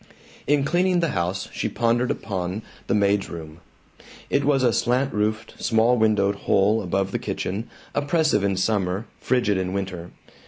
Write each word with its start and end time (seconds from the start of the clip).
In 0.47 0.63
cleaning 0.63 0.99
the 0.99 1.09
house 1.09 1.47
she 1.53 1.69
pondered 1.69 2.09
upon 2.09 2.63
the 2.87 2.95
maid's 2.95 3.29
room. 3.29 3.59
It 4.31 4.43
was 4.43 4.63
a 4.63 4.73
slant 4.73 5.13
roofed, 5.13 5.61
small 5.63 5.95
windowed 5.95 6.37
hole 6.49 6.81
above 6.81 7.11
the 7.11 7.19
kitchen, 7.19 7.69
oppressive 7.93 8.43
in 8.43 8.57
summer, 8.57 9.05
frigid 9.19 9.59
in 9.59 9.73
winter. 9.73 10.09